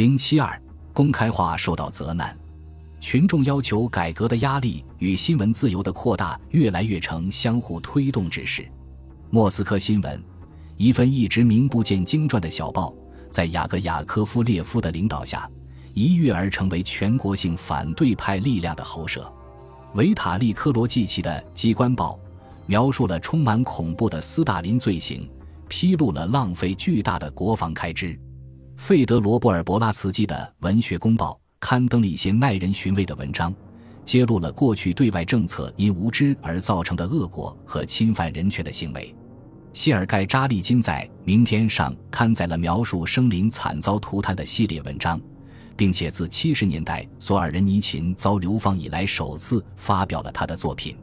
[0.00, 0.58] 零七二，
[0.94, 2.34] 公开化受到责难，
[3.02, 8.66] 群众要求改革的压力与新闻自由的扩大越来越成相互推动之势。
[9.28, 10.18] 莫斯科新闻，
[10.78, 12.94] 一份一直名不见经传的小报，
[13.28, 15.46] 在雅各雅科夫列夫的领导下，
[15.92, 19.30] 一跃而成为全国性反对派力量的喉舌。
[19.96, 22.18] 维塔利科罗季奇的机关报，
[22.64, 25.28] 描述了充满恐怖的斯大林罪行，
[25.68, 28.18] 披露了浪费巨大的国防开支。
[28.80, 30.34] 费德罗·布尔博拉茨基的
[30.64, 33.54] 《文学公报》刊登了一些耐人寻味的文章，
[34.06, 39.14] 揭露了过去对外政策因无知而造成的恶果和侵犯人权的行为。
[39.74, 45.20] 谢尔盖·扎利金在《明天》上刊载了描述生灵惨遭涂炭的系列文章，
[45.76, 50.96] 并且自七十年代索尔仁尼琴遭流放以来首次发表了他的作品。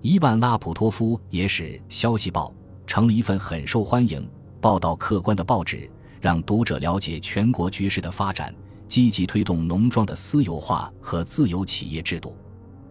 [0.00, 2.50] 伊万·拉普托夫也使《消息报》
[2.86, 4.26] 成了一份很受欢迎、
[4.58, 5.88] 报道客观的报纸。
[6.20, 8.54] 让读者了解全国局势的发展，
[8.86, 12.36] 积极推动农庄的私有化和自由企业制度。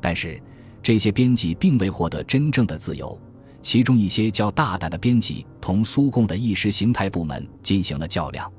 [0.00, 0.40] 但是，
[0.82, 3.18] 这些编辑并未获得真正的自由。
[3.62, 8.52] 其中一些较大胆的编辑同苏共的意识形态部门进行了较量。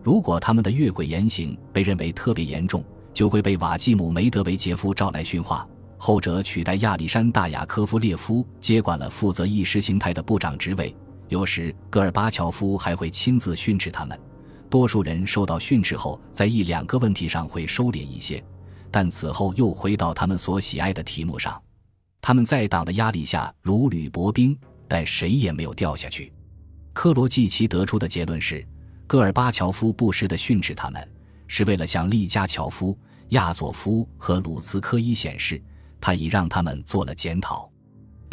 [0.00, 5.66] 如果他们的越轨言行被认为特别严重，就会被瓦季姆·梅德韦杰夫召来训话。
[5.98, 10.94] 后者取代亚历山大·雅科夫列夫接管了负责意识形态的部长职位。
[11.34, 14.16] 有时，戈尔巴乔夫还会亲自训斥他们。
[14.70, 18.40] 多数人受到训斥后，在一两个问题上会收敛一些，
[18.88, 21.60] 但此后又回到他们所喜爱的题目上。
[22.20, 26.32] 他们在党的压力下如履薄冰，但谁也没有掉下去。
[26.92, 28.64] 科罗季奇得出的结论是：
[29.04, 31.12] 戈尔巴乔夫不时地训斥他们，
[31.48, 32.96] 是为了向利加乔夫、
[33.30, 35.60] 亚佐夫和鲁茨科伊显示，
[36.00, 37.68] 他已让他们做了检讨。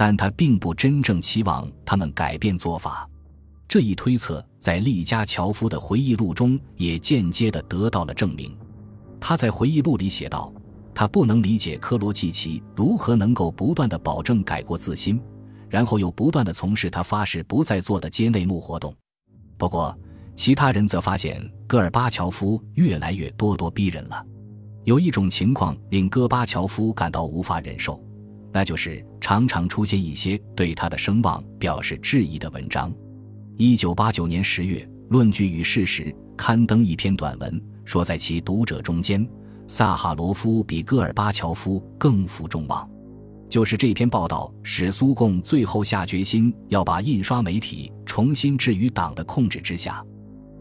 [0.04, 3.08] 但他并不真正期望他们改变做法，
[3.68, 8.58] 这一推测在利加乔夫的回忆录中也间接地得到了证明。
[9.20, 10.52] 他在回忆录里写道
[10.92, 15.22] ：“他不能理解科罗季奇如何能够不断地保证改过自新，
[15.70, 18.92] 然后又不断地从事他发誓不再做的街内幕活动。”
[19.56, 19.96] 不过，
[20.36, 24.26] 其他人则发现戈尔巴乔夫越来越咄咄逼人了。
[24.84, 28.04] 有一种情况令戈巴乔夫感到无法忍受。
[28.54, 32.94] 那就是常常出现一些对他的声望表示质疑的文章。
[33.58, 34.80] 一九八九年十月，
[35.10, 36.04] 《论据与事实》
[36.36, 39.28] 刊登一篇短文，说在其读者中间，
[39.68, 42.90] 萨哈罗夫比戈尔巴乔夫更负众望。
[43.48, 50.04] 就是这篇报道，使苏共最后下决心要把印刷媒体重新置于党的控制之下。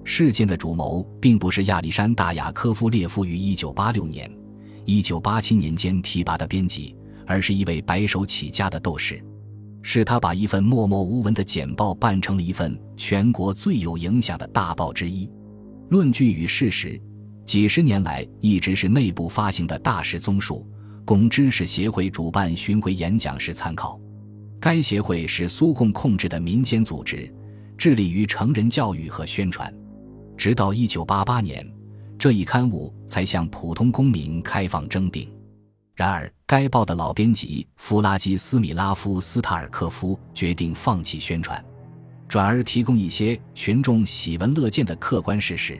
[0.04, 4.30] 事件的主谋并不是亚历山大·雅科夫列夫于一九八六年、
[4.84, 6.96] 一九八七年间提拔的编辑。
[7.30, 9.22] 而是一位白手起家的斗士，
[9.82, 15.28] 是他把一份默默无闻的简报办成了一份全国最有影响的大报之一。
[15.90, 16.88] 《论据与事实》
[17.44, 20.66] 几十年来一直是内部发行的大事综述，
[21.04, 24.00] 供知识协会主办巡回演讲时参考。
[24.58, 27.32] 该协会是苏共控制的民间组织，
[27.78, 29.72] 致力于成人教育和宣传。
[30.36, 31.72] 直到1988年，
[32.18, 35.32] 这一刊物才向普通公民开放征订。
[36.00, 41.62] 然而，该报的老编辑弗拉基斯米拉夫斯塔尔科夫决定放弃宣传，
[42.26, 45.78] 转而提供一些群众喜闻乐见的客观事实。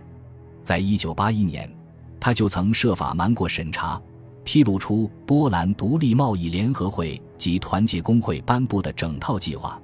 [0.63, 1.75] 在一九八一年，
[2.21, 3.99] 他就曾设法瞒过审查，
[4.45, 9.81] 披露出波兰独立贸易联合会及团结工会颁布的整套计划。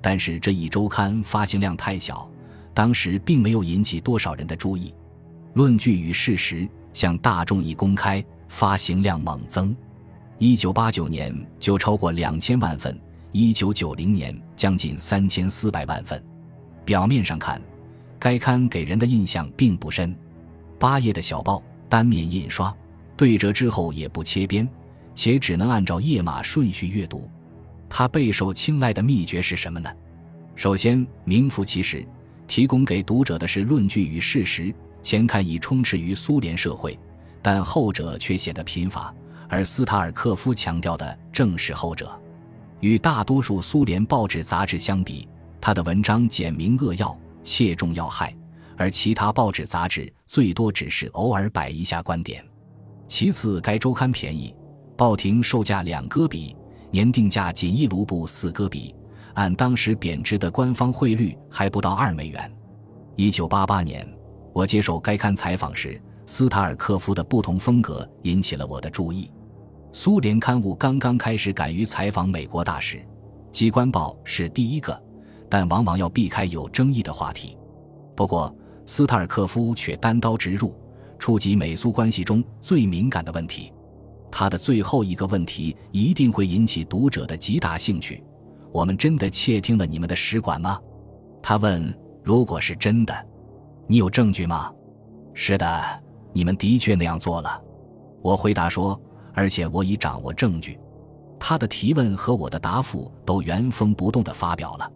[0.00, 2.28] 但是这一周刊发行量太小，
[2.74, 4.92] 当时并没有引起多少人的注意。
[5.54, 8.20] 论据与事实向大众一公开。
[8.48, 9.74] 发行量猛增，
[10.38, 12.98] 一九八九年就超过两千万份，
[13.32, 16.22] 一九九零年将近三千四百万份。
[16.84, 17.60] 表面上看，
[18.18, 20.16] 该刊给人的印象并不深，
[20.78, 22.74] 八页的小报，单面印刷，
[23.16, 24.68] 对折之后也不切边，
[25.14, 27.28] 且只能按照页码顺序阅读。
[27.88, 29.90] 它备受青睐的秘诀是什么呢？
[30.54, 32.06] 首先，名副其实，
[32.46, 34.74] 提供给读者的是论据与事实。
[35.02, 36.98] 前刊已充斥于苏联社会。
[37.46, 39.14] 但后者却显得贫乏，
[39.48, 42.10] 而斯塔尔科夫强调的正是后者。
[42.80, 45.28] 与大多数苏联报纸杂志相比，
[45.60, 48.36] 他的文章简明扼要，切中要害，
[48.76, 52.44] 而其他报纸杂志最多只是偶尔摆一下观点。
[53.06, 54.52] 其次，该周刊便宜，
[54.96, 56.56] 报亭售价两戈比，
[56.90, 58.92] 年定价仅一卢布四戈比，
[59.34, 62.52] 按当时贬值的官方汇率还不到二美元。
[63.14, 64.04] 一九八八年，
[64.52, 66.02] 我接受该刊采访时。
[66.26, 69.30] 斯塔尔科夫的不同风格引起了我的注意。
[69.92, 73.00] 苏联刊物刚刚开始敢于采访美国大使，
[73.52, 75.00] 机关报是第一个，
[75.48, 77.56] 但往往要避开有争议的话题。
[78.14, 80.74] 不过，斯塔尔科夫却单刀直入，
[81.18, 83.72] 触及美苏关系中最敏感的问题。
[84.30, 88.22] 他的最后一个问题一定会引起读者的极大兴趣：
[88.72, 90.78] 我们真的窃听了你们的使馆吗？
[91.40, 91.96] 他问。
[92.24, 93.14] 如果是真的，
[93.86, 94.68] 你有证据吗？
[95.32, 96.02] 是的，
[96.36, 97.58] 你们的确那样做了。
[98.20, 99.00] 我回答说，
[99.32, 100.78] 而且我已掌握证据。
[101.40, 104.92] 他的提问和我的答复都原封不动地发表了。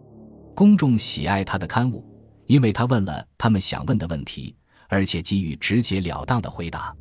[0.53, 2.05] 公众喜爱他的刊物，
[2.45, 4.55] 因为他问了他们想问的问题，
[4.87, 6.95] 而且给予直截了当的回答。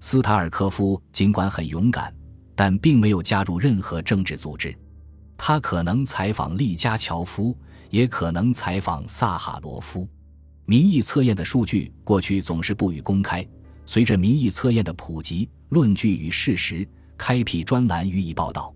[0.00, 2.14] 斯塔尔科夫尽管很勇敢，
[2.54, 4.76] 但并没有加入任何政治组织。
[5.38, 7.56] 他可能采访利加乔夫。
[7.90, 10.06] 也可能采访萨哈罗夫。
[10.66, 13.42] 民意测验的数据过去总是不予公开。
[13.88, 16.84] 随着民意测验的普及，《论据与事实》
[17.16, 18.74] 开辟专栏予以报道。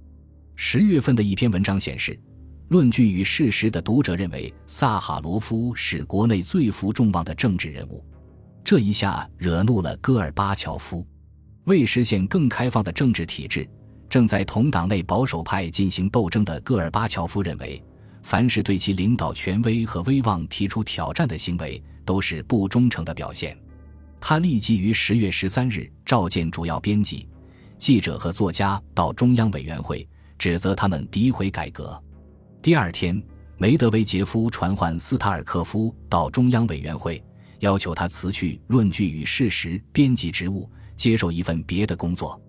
[0.56, 2.12] 十月份的一篇文章显示，
[2.68, 8.02] 《论据与事实》的读者认为萨哈罗夫是国内最负众望的政治人物。
[8.64, 11.06] 这一下惹怒了戈尔巴乔夫。
[11.64, 13.68] 为实现更开放的政治体制，
[14.08, 17.84] 正在同党内保守派进行斗争的戈尔巴乔夫认为。
[18.22, 23.54] 凡是对其领导权威和威望提出挑战的行为，都是不忠诚的表现。
[24.24, 27.28] 他立即于十月十三日召见主要编辑、
[27.76, 30.08] 记者和作家到中央委员会，
[30.38, 32.00] 指责他们诋毁改革。
[32.62, 33.20] 第二天，
[33.58, 37.20] 梅德韦杰夫传唤斯塔尔科夫到中央委员会，
[37.58, 42.40] 要求他辞去《论据与事实》编辑职务，接受一份别的工作。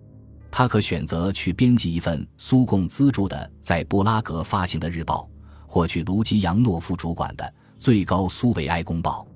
[0.52, 5.28] 他可选择去编辑一份苏共资助的在布拉格发行的日报。
[5.66, 9.26] 或去卢基扬诺夫主管的最高苏维埃公报，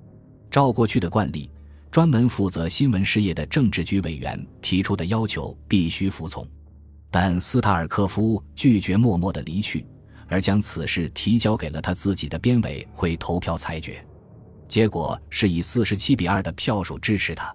[0.49, 1.51] 照过去的惯例，
[1.91, 6.47] 专门负责新闻事业的政治局委员提出的要求必须服从。
[7.09, 9.85] 但斯塔尔科夫拒绝默默的离去，
[10.27, 14.05] 而将此事提交给了他自己的编委会投票裁决。
[14.67, 17.51] 结果是以四十七比二的票数支持他。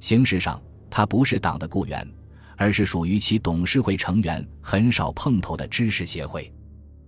[0.00, 0.58] 形式上，
[0.88, 2.08] 他不是党的雇员，
[2.56, 6.50] 而是属于其董事会成员很少碰头的知识协会。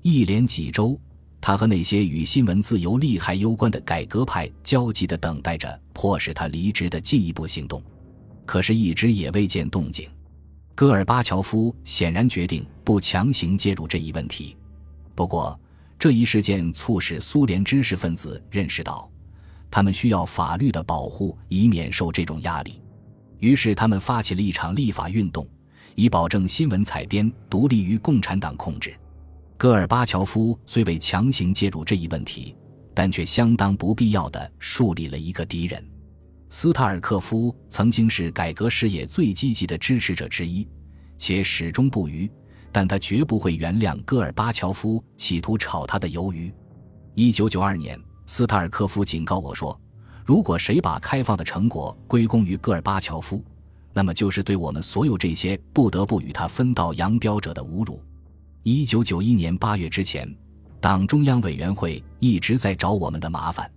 [0.02, 1.00] 一连几周。
[1.40, 7.82] 他和那些与新闻自由利害攸关的改革派焦急地等待着迫使他离职的进一步行动，
[8.44, 10.08] 可是，一直也未见动静。
[10.74, 14.56] 戈尔巴乔夫显然决定不强行介入这一问题。
[15.14, 15.58] 不过，
[15.98, 19.10] 这一事件促使苏联知识分子认识到，
[19.70, 22.80] 他们需要法律的保护，以免受这种压力。
[23.38, 25.46] 于是，他们发起了一场立法运动，
[25.94, 28.94] 以保证新闻采编独立于共产党控制。
[29.58, 32.54] 戈尔巴乔夫虽未强行介入这一问题，
[32.94, 35.84] 但却相当不必要地树立了一个敌人。
[36.48, 40.64] 斯塔尔科夫曾经是改革事业最积极的支持者之一，
[41.18, 42.30] 且始终不渝，
[42.70, 46.54] 但他绝不会原谅戈尔巴乔夫企图炒他的鱿鱼。
[47.16, 49.76] 一九九二年，斯塔尔科夫警告我说
[50.24, 53.44] ：“如果谁把开放的成果归功于戈尔巴乔夫，
[53.92, 58.00] 那么就是对我们所有这些不得不与他分道扬镳者的侮辱。”
[58.70, 60.30] 一九九一年八月之前，
[60.78, 63.72] 党中央委员会一直在找我们的麻烦，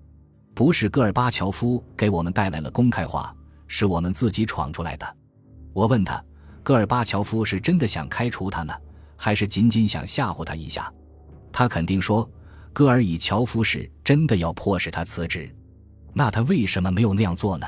[0.53, 3.33] 不是戈尔巴乔夫给我们带来了公开化，
[3.67, 5.15] 是我们自己闯出来的。
[5.71, 6.21] 我问他，
[6.61, 8.73] 戈尔巴乔夫是真的想开除他呢，
[9.15, 10.94] 还是仅仅想吓唬他一下？
[11.53, 12.29] 他肯定说，
[12.73, 15.49] 戈尔以乔夫是真的要迫使他辞职。
[16.11, 17.65] 那他为什么没有那样做呢？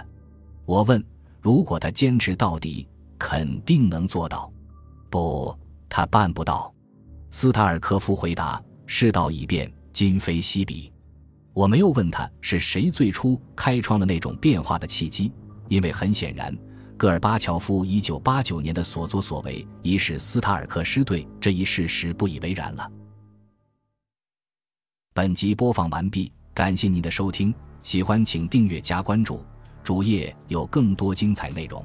[0.65, 1.01] 我问，
[1.39, 2.85] 如果他坚持到底，
[3.17, 4.51] 肯定能做到。
[5.09, 5.57] 不，
[5.87, 6.69] 他办不到。
[7.35, 10.93] 斯塔尔科夫回答：“世道已变，今非昔比。”
[11.51, 15.31] 我没有问他是谁最初开创了那种变化的契机，
[15.67, 16.55] 因为很显然，
[16.95, 22.87] 戈尔巴乔夫1989年的所作所为已使斯塔尔克师对这一事实不以为然了。
[25.15, 29.43] 本集播放完毕，感谢您的收听，喜欢请订阅加关注，
[29.83, 31.83] 主页有更多精彩内容。